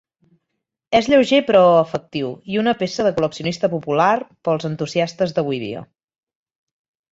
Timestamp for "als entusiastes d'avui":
4.57-5.63